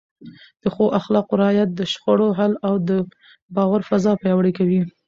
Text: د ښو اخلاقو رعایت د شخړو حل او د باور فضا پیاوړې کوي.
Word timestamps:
د 0.61 0.63
ښو 0.73 0.85
اخلاقو 0.99 1.39
رعایت 1.41 1.69
د 1.73 1.81
شخړو 1.91 2.27
حل 2.39 2.53
او 2.67 2.73
د 2.89 2.89
باور 3.55 3.81
فضا 3.89 4.11
پیاوړې 4.21 4.51
کوي. 4.59 4.81